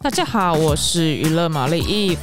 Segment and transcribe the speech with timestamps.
[0.00, 2.18] 大家好，我是娱乐玛丽 Eve。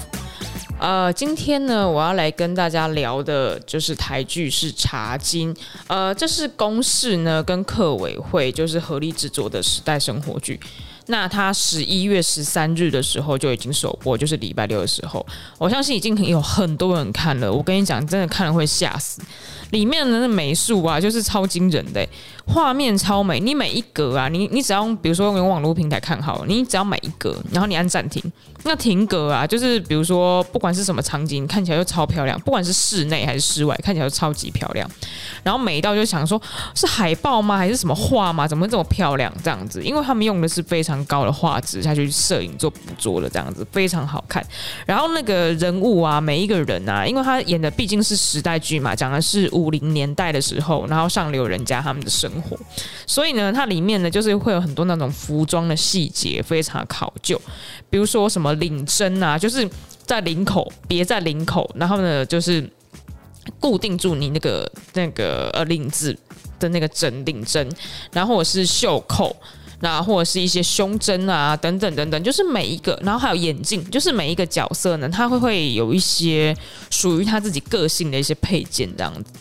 [0.79, 5.53] 呃，今天呢，我要来跟大家聊的就是台剧是《茶金》。
[5.87, 10.57] 呃，这是公视呢跟客委会就是合力制作的时代生活剧。
[11.07, 15.23] 那它十一月十三日的时候就已经首播，就是礼拜六的时候，
[15.57, 17.51] 我相信已经有很多人看了。
[17.51, 19.21] 我跟你讲，真的看了会吓死。
[19.71, 22.07] 里面的那美术啊，就是超惊人的，
[22.47, 23.39] 画面超美。
[23.39, 28.21] 你每一格啊，你你只要，比如说用网络平台看好了，你只要每一格，然后你按暂停，
[28.63, 34.89] 那停格啊，就是比如说不管是什么场景，看起来就超漂亮，不管是室内还是室外，看起来都超级漂亮。
[35.43, 36.41] 然后美到就想说，
[36.75, 37.57] 是海报吗？
[37.57, 38.47] 还是什么画吗？
[38.47, 39.31] 怎么这么漂亮？
[39.43, 44.45] 这样子，因为他们用的是非常高的画质下去摄影做捕捉的，这样子非常好看。
[44.85, 49.49] 然后那个人物啊，每一个人啊，因为他演的毕竟是时代剧嘛，讲的是。
[49.55, 52.57] 五零年代的时候，然后上流人家他们的生活，
[53.05, 57.39] 所以呢，它里面呢就是会有很多那种服装的细节非常考究，
[57.89, 59.67] 比如说什么领针啊，就是
[60.05, 62.67] 在领口别在领口，然后呢就是
[63.59, 66.17] 固定住你那个那个呃领子
[66.59, 67.69] 的那个针领针，
[68.11, 69.35] 然后或者是袖扣。
[69.81, 76.55] 那或者是一些胸针啊，等等等等，就是每一个，然后还有眼镜，就是每一个角色呢，他会会有一些
[76.89, 79.33] 属于他自己个性的一些配件这样子。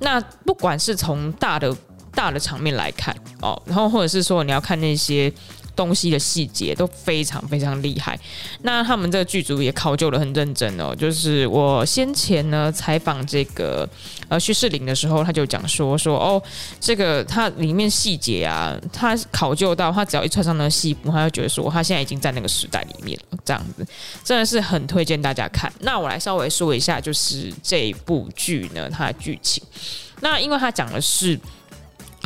[0.00, 1.74] 那不管是从大的
[2.18, 5.32] 大的场面来看哦，然后或者是说你要看那些。
[5.78, 8.18] 东西的细节都非常非常厉害，
[8.62, 10.92] 那他们这个剧组也考究得很认真哦。
[10.92, 13.88] 就是我先前呢采访这个
[14.28, 16.42] 呃许世林的时候，他就讲说说哦，
[16.80, 23.86] 这个他里面细节啊，他考究到他只要一穿上那个戏服，他就觉得说他现在已经在那个时代里面了，这样子
[24.24, 25.72] 真的是很推荐大家看。
[25.78, 29.62] 那我来稍微说一下，就是这部剧呢它的剧情。
[30.20, 31.38] 那因为它讲的是。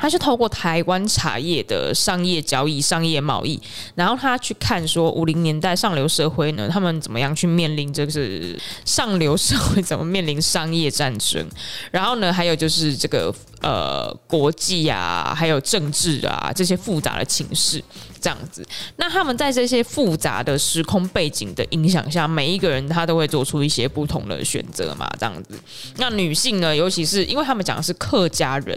[0.02, 3.62] 他是透过台湾茶叶的商业交易、商业贸易，
[3.94, 11.46] 然后他去看说五零年代上流社会呢，他们怎么样去面临这个是上流社会怎么面临商业战争，
[11.92, 17.80] 然后呢，还有就是这个呃国际啊，还有政治啊这些复杂的情势
[18.20, 18.66] 这样子。
[18.96, 25.56] 那他们在这些复杂的时空背景的影响下，每一个人他都会做出一些不同的选择嘛，这样子。
[25.98, 28.76] 那女性呢，尤其是因为他们讲的是客家人。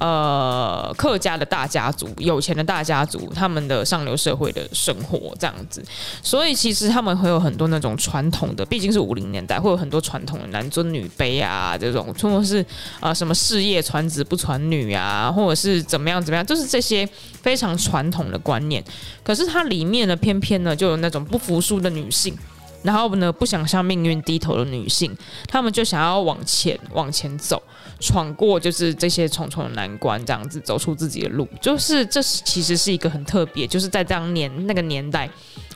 [0.00, 5.84] 呃，客家的大家族，有钱的大家族，他们的上流社会的生活这样子，
[6.22, 12.64] 所以其实他们会有很多那种传统的，毕竟是五零年代，会有很多传统的男尊女卑啊，这种，或者是
[12.98, 17.08] 啊、什么事业传子不传女啊，或者是怎么样怎么样，就是这些
[17.42, 18.82] 非常传统的观念。
[19.22, 22.36] 可是它里面呢，偏偏呢就有那种不服输的女性。
[22.82, 25.16] 然后呢，不想向命运低头的女性，
[25.46, 27.62] 她们就想要往前往前走，
[28.00, 31.48] 闯过就是这些重重的难关，这样子走出自己的路。
[31.60, 35.30] 就是这是其实是一个很特别，就是在当年那个年代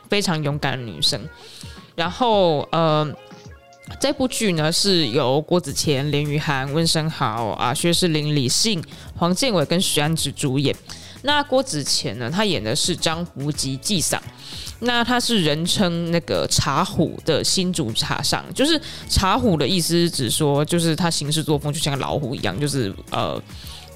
[0.09, 1.21] 非常勇敢的女生。
[1.95, 3.09] 然后呃，
[4.01, 8.83] 这部剧呢是由郭子乾、连俞涵、温昇豪啊、薛世林、李信、
[9.17, 10.75] 黄建伟跟徐安子主演。
[11.23, 14.21] 那郭子乾呢，他演的是张福吉纪桑。
[14.81, 23.43] 那他是人称那个茶虎的新主茶商，就是茶虎的意思是指说，就是他行事作风就像老虎一样，就是呃。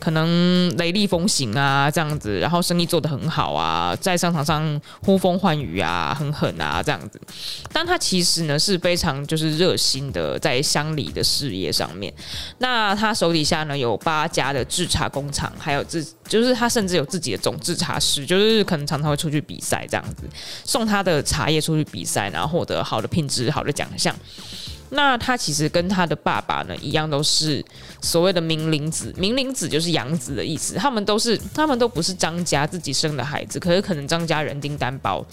[0.01, 7.21] 可能雷厉风行啊，这样子，然后生意做得很好啊，在商场上呼风唤雨啊，很狠啊，这样子。
[7.73, 12.13] 但他其实呢是非常就是热心的，在乡里的事业上面。
[12.59, 20.25] 那他手底下呢有八家的制茶工厂，还有自就是他甚至有自己的总制茶师，就是可能常常会出去比赛这样子，
[20.65, 24.15] 送他的茶叶出去比赛，然后获得好的品质、好的奖项。
[24.93, 27.65] 那他其实跟他的爸爸呢一样，都是
[28.01, 29.15] 所谓的名伶子。
[29.17, 30.75] 名伶子就是养子的意思。
[30.75, 35.25] 他们都是，他们都不是张家自己生的孩子，可是可能张家人丁单薄，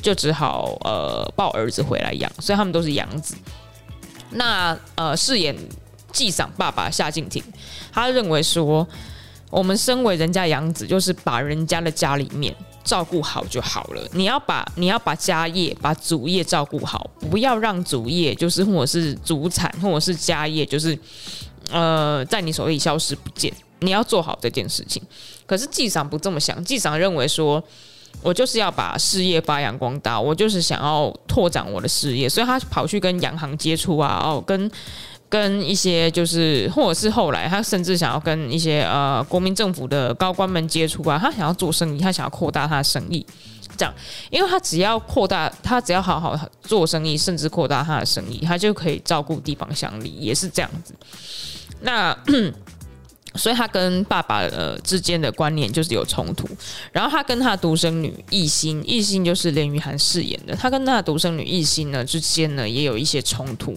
[0.00, 3.34] 就只好呃抱儿子回来养，所以他们都是养子。
[4.30, 5.54] 那呃饰演
[6.10, 7.44] 纪桑爸爸夏靖庭，
[7.92, 8.88] 他认为说，
[9.50, 12.56] 我们身为人家养子，就是把人家的家里面。
[12.84, 14.08] 照顾好就好了。
[14.12, 20.98] 你要把你要把家业、把主业照顾好，不要让主业就是或者是祖产或者是家业就是
[21.70, 23.52] 呃在你手里消失不见。
[23.80, 25.02] 你要做好这件事情。
[25.46, 27.62] 可是纪长不这么想，纪长认为说，
[28.22, 34.70] 我就是要把事业发扬光大，我就是想要拓展我的事业，所以他跑去跟洋行接触啊，哦跟。
[35.32, 43.24] 跟一些就是，或者是后来他甚至想要跟一些呃国民政府的高官们接触啊，他想要做生意，他想要扩大他的生意，
[43.74, 43.94] 这样，
[44.28, 50.94] 因为他只要扩大，他只要好好做生意，甚至扩大他的生意，他就可以照顾地方乡里，也是这样子。
[51.80, 52.14] 那
[53.34, 56.48] 所以他跟爸爸呃之间的观念就是有冲突。
[56.92, 63.76] 然后他跟他独生女艺兴，艺兴就是连俞涵饰演的，他跟他独生女艺兴呢之间呢也有一些冲突，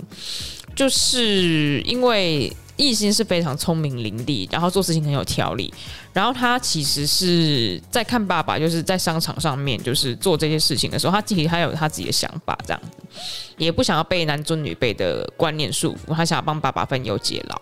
[0.76, 2.52] 就是因为。
[2.78, 5.74] 艺兴是非常聪明伶俐，然后做事情很有条理。
[6.12, 13.18] 然后他其实是在看爸爸，就是在商场上面，就是做这些事情的时候，他自己还有他自己的想法，这样子
[13.58, 17.62] 也不想要被男尊女卑的观念束缚，他想要帮爸爸分忧解劳。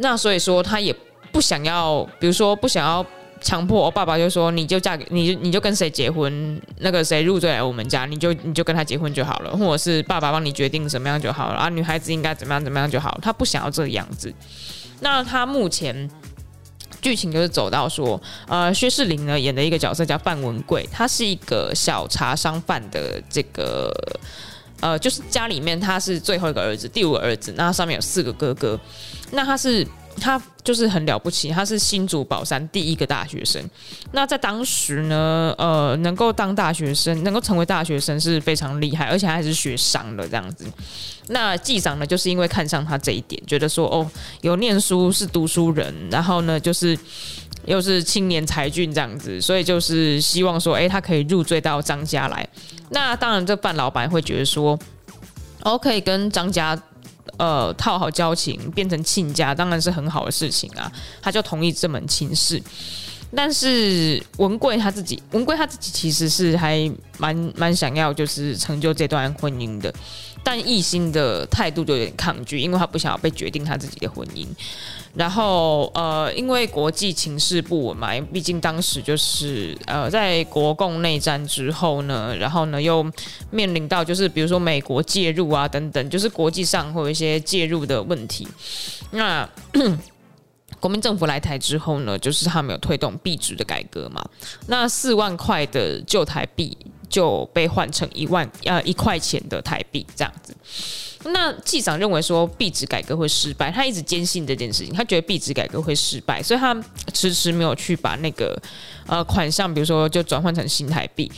[0.00, 0.94] 那所以说，他也
[1.30, 3.06] 不想要，比如说不想要。
[3.42, 14.30] 强迫我爸爸就说，你就嫁给你，你就跟谁结婚，那个谁入赘来我们家，你就你就跟他结婚就好了，或者是爸爸帮你决定怎么样就好了啊，女孩子应该怎么样怎么样就好，他不想要这个样子。
[15.00, 16.10] 那他目前
[17.00, 23.90] 剧情就是走到说，呃，薛仕凌呢演的一个角色叫范文贵，他是一个小茶商贩的这个，
[24.80, 28.78] 呃，就是家里面他是最后一个儿子，第五个儿子，那上面有四个哥哥，
[29.30, 29.86] 那他是。
[30.16, 33.62] 他就是很了不起，他是新竹宝山第一个大学生。
[34.12, 40.66] 那在当时呢，呃，能够当大学生，能够成为大学生是非常厉害，而且还是学商的这样子。
[41.28, 44.10] 那纪长呢，就是因为看上他这一点，觉得说哦，
[44.42, 46.98] 有念书是读书人，然后呢，就是
[47.64, 52.46] 又是青年才俊这样子，所以就是希望说，哎，他可以入赘到张家来。
[52.90, 54.78] 那当然，这范老板会觉得说，
[55.62, 56.78] 哦，可以跟张家。
[57.38, 60.90] 呃，套好交情，变成亲家，当然是很好的事情啊。
[61.22, 62.62] 他就同意这门亲事，
[63.34, 69.92] 但是文贵他自己，文贵他自己其实是还蛮蛮想要，就是成就这段婚姻的。
[70.42, 74.46] 但艺兴的态度就有点抗拒，因为他不想要被决定他自己的婚姻。
[75.14, 83.04] 然后呃，因为国际情势不稳嘛，毕竟当时就是呃，在国共内战之后呢，然后呢又
[83.50, 88.46] 面临到就是比如说美国介入啊等等，就是国际上会有一些介入的问题。
[89.10, 89.48] 那
[90.78, 94.24] 国民政府来台之后呢，就是他们有推动币值的改革嘛，
[94.68, 96.76] 那四万块的旧台币。
[97.10, 100.56] 就被换成一万呃一块钱的台币这样子。
[101.24, 106.74] 那纪长认为说币值改革会失败，他一直坚信这件事情，他觉得币值改革会失败，所以他
[107.12, 108.58] 迟迟没有去把那个
[109.06, 111.30] 呃款项，比如说就转换成新台币。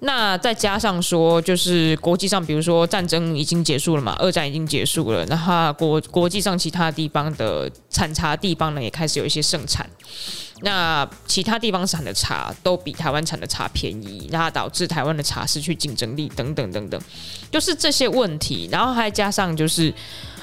[0.00, 9.88] 那再加上说，就是国际上，比如说战争已经结束了嘛，二战已经结束了，那他国国际上其他地方的产茶地方呢，也开始有一些盛产。
[10.62, 17.00] 那其他地方产的茶都比台湾产的茶便宜，那导致台湾的茶失去竞争力，等等等等，
[17.50, 18.68] 就是这些问题。
[18.70, 19.92] 然后还加上就是，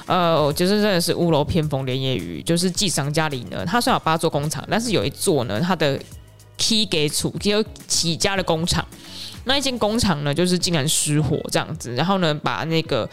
[0.06, 5.98] 呃，就是真的是屋漏偏逢连夜雨，就是纪长家里呢，他虽然有八座工厂，但是有一座呢，他的
[6.56, 8.86] 起家厝就起家的工厂。
[9.46, 13.08] 那一间工厂呢，就是竟然失火这样子，然后呢，把那个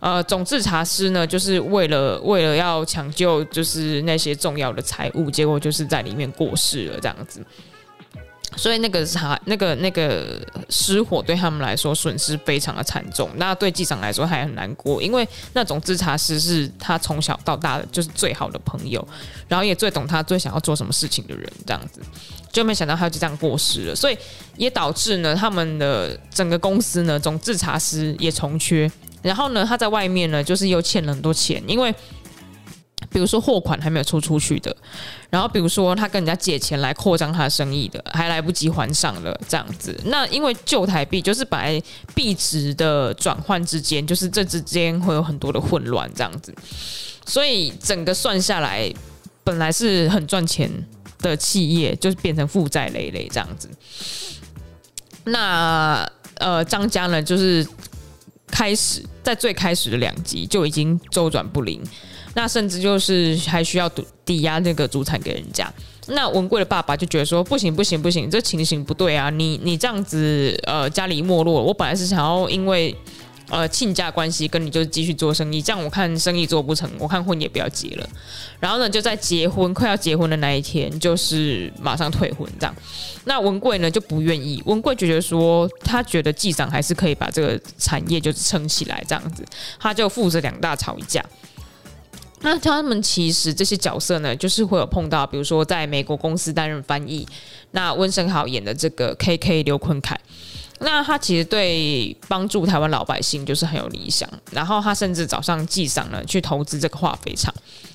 [0.00, 7.40] 呃总制茶师呢，就是为了为了要抢救就是那些重要的财物，结果就是在里面过世了这样子。
[8.56, 10.40] 所以那个啥那个那个
[10.70, 19.06] 失火对他们来说损失非常的惨重，那对纪长来说还很难过，因为那种制茶师是他从小到大的就是最好的朋友，
[19.46, 22.00] 然后也最懂他最想要做什么事情的人，这样子
[22.50, 24.16] 就没想到他就这样过世了，所以
[24.56, 28.90] 也导致呢他们的整个公司呢总制茶师也从缺，
[29.22, 31.94] 然后呢他在外面呢就是又欠了很多钱，因为。
[33.10, 34.74] 比如说货款还没有出出去的，
[35.30, 39.98] 然后比如说他跟人家借钱来扩张他生意的，还来不及还上了这样子。
[40.04, 41.82] 那因为旧台币就是本来
[42.14, 46.54] 币值的转换之间，就是这之间会有很多的混乱这样子，
[47.26, 48.92] 所以整个算下来，
[49.42, 50.70] 本来是很赚钱
[51.20, 53.68] 的企业，就是变成负债累累这样子。
[55.24, 57.66] 那呃张家呢，就是
[58.50, 61.82] 开始在最开始的两集就已经周转不灵。
[62.34, 63.90] 那甚至就是还需要
[64.24, 65.72] 抵押那个祖产给人家。
[66.08, 69.28] 那文贵的爸爸就觉得说不行不行不行，这情形不对啊！
[69.28, 72.94] 你你这样子呃家里没落了，我本来是想要因为
[73.48, 78.08] 呃亲家关系跟你就继续做生意，这样我看生意做不成，我看婚也不要结了。
[78.60, 82.74] 然后呢就在结婚快要结婚的那一天，就是马上退婚这样。
[83.24, 89.44] 那文贵呢就不愿意，文贵觉得说他觉得纪长还是可以把这个产业就是撑起来这样子，
[89.78, 91.24] 他就父子两大吵一架。
[92.40, 97.26] 那他们其实这些角色呢，就是会有碰到，比如说在美国公司担任翻译，
[97.72, 100.16] 那温昇豪演的这个 KK 刘坤凯。
[100.80, 107.52] 那他其实对帮助台湾老百姓就是很有理想，然后他甚至早上纪长呢去投资这个化肥厂，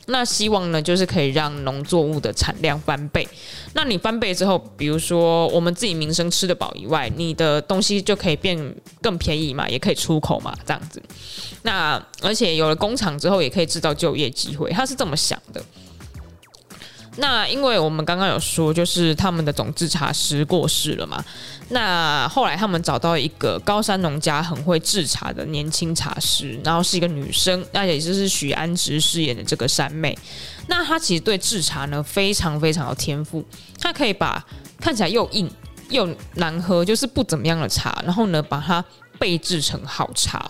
[0.07, 3.27] 那希望呢就是可以让农作物的产量翻倍。
[3.73, 11.01] 那你翻倍之后，比如说我们自己民生吃得饱以外，你的东西就可以变更便宜嘛，也可以出口嘛，这样子。
[11.61, 15.63] 那而且有了工厂之后，也可以制造就业机会，他是这么想的。
[17.17, 21.23] 那因为我们刚刚有说，就是他们的总制茶师过世了嘛。
[21.69, 30.17] 那后来他们找到一个高山农家很会制茶的年轻茶师，然后是一个女生，那也就是许安植饰演的这个山妹。
[30.67, 33.45] 那她其实对制茶呢非常非常有天赋，
[33.79, 34.43] 她可以把
[34.79, 35.49] 看起来又硬
[35.89, 38.83] 又难喝，就是不怎么样的茶，然后呢把它
[39.19, 40.49] 备制成好茶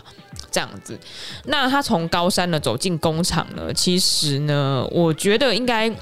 [0.50, 0.98] 这样子。
[1.46, 5.94] 那她从高山呢走进工厂呢，其实呢，我觉得应该。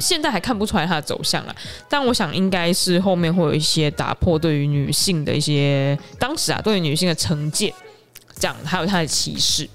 [0.00, 1.54] 现在还看不出来它的走向啊，
[1.88, 7.72] 但我想应该是后面会有一些打破对于女性的一些当时啊对于女性的成见，
[8.38, 9.68] 这样还有它的歧视。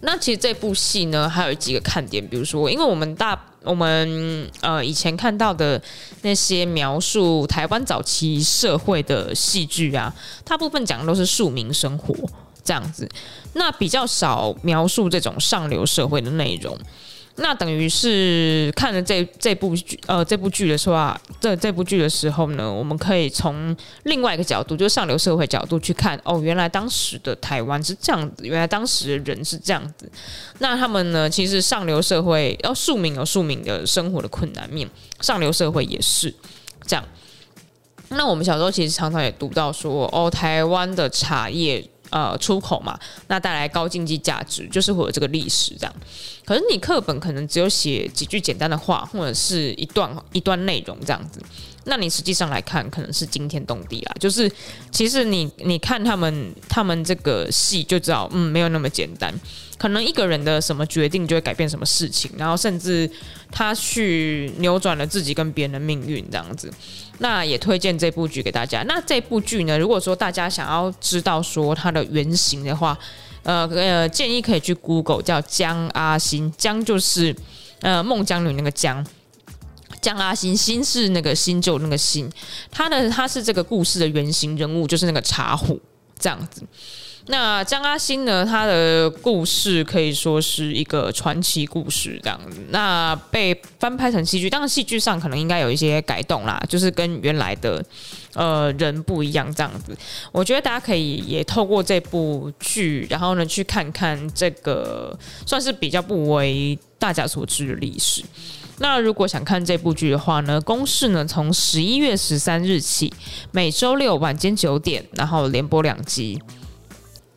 [0.00, 5.80] 那其实这部戏呢还有几个看点，比如说，因为我们大我们呃以前看到的
[6.20, 12.14] 那些描述台湾早期社会的戏剧啊，大部分讲的都是庶民生活
[12.62, 13.08] 这样子，
[13.54, 16.78] 那比较少描述这种上流社会的内容。
[17.36, 30.08] 那等于是看了这这部剧，呃，这部剧的时候啊，这这部剧的时候呢，我们可以从另外一个角度，就是上流社会角度去看，哦，原来当时的台湾是这样子，原来当时的人是这样子。
[30.60, 34.88] 那他们呢，其实上流社会，要庶民有庶民的生活的困难面，
[35.20, 36.32] 上流社会也是
[36.86, 37.04] 这样。
[38.10, 41.84] 那我们小时候其实常常也读到说，哦，台湾的茶叶。
[42.10, 45.94] 呃，出口嘛，那带来高经济价值，就是会有这个历史这样。
[46.44, 51.40] 可是你课本可能只有写几句简单的话，或者是一段一段内容这样子。
[51.86, 54.14] 那你实际上来看，可能是惊天动地啦。
[54.20, 54.50] 就是
[54.90, 59.34] 其实你你看他们他们这个戏就知道，嗯，没有那么简单。
[59.76, 63.10] 可能一个人的什么决定就会改变什么事情，然后甚至
[63.50, 66.72] 他去扭转了自己跟别人的命运这样子。
[67.18, 68.82] 那也推荐这部剧给大家。
[68.88, 72.98] 那这部剧呢，如果说大家想要知道说它的原型的话，
[73.42, 77.34] 呃呃，建议可以去 Google 叫江阿星，江就是
[77.80, 79.04] 呃孟姜女那个江，
[80.00, 82.30] 江阿星，星是那个新旧那个星，
[82.70, 85.80] 他呢他是这个故事的原型人物，就是那个茶壶
[86.18, 86.62] 这样子。
[87.26, 88.44] 那江阿新呢？
[88.44, 92.60] 他的故事可以说是一个传奇故事，这样子。
[92.68, 97.82] 那被翻拍成戏剧，当然戏剧上可能应该有一些改动啦，就是跟原来的
[98.34, 99.96] 呃人不一样，这样子。
[100.32, 108.22] 我觉得大家可以也透过这部剧，然后呢去看看这个算是比较不为大家所知的历史。
[108.80, 113.10] 那如果想看这部剧的话呢，公式呢从十一月十三日起，
[113.50, 116.38] 每周六晚间九点，然后连播两集。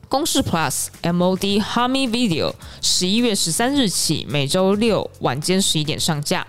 [0.10, 6.48] 公式 Plus MOD Hami Video 十一月十三日起，每周六晚间十一点上架，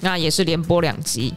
[0.00, 1.34] 那也是连播两集。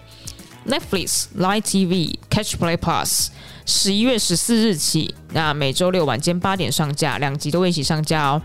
[0.65, 3.27] Netflix Live TV Catch Play Plus
[3.65, 8.41] 十一月十四日起，那每周六晚间八点上架，两集都一起上架哦。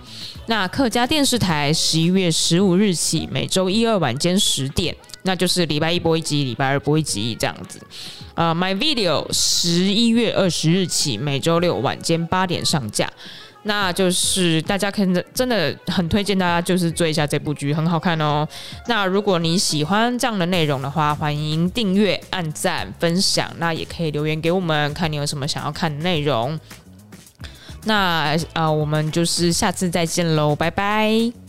[0.47, 7.81] 那客家电视台十一月十五日起，每周一二晚间十点，那就是礼拜一播一集，礼拜二播一集这样子。
[8.35, 13.11] 呃，My Video 十一月二十日起，每周六晚间八点上架，
[13.65, 18.47] 那就是大家可能真的很推荐大家就是追一下这部剧，很好看哦。
[18.89, 26.59] 那如果你喜欢这样的内容的话，欢迎订阅、按赞、分享，那也可以留言给我们，看你有什么想要看的内容。
[27.85, 31.42] 那啊、呃，我们就是下次再见喽，拜拜。